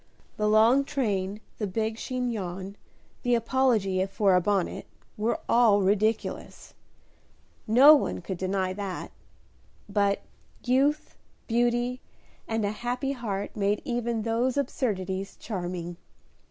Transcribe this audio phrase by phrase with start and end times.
[0.35, 2.75] The long train, the big chignon,
[3.21, 6.73] the apology for a bonnet, were all ridiculous,
[7.67, 9.11] no one could deny that,
[9.87, 10.23] but
[10.63, 12.01] youth, beauty,
[12.47, 15.97] and a happy heart made even those absurdities charming.